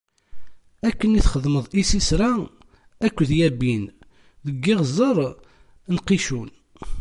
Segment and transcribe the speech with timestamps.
[0.87, 2.31] Akken i txedmeḍ i Sisra
[3.05, 3.83] akked Yabin
[4.45, 5.17] deg yiɣzer
[5.93, 6.49] n Qicun.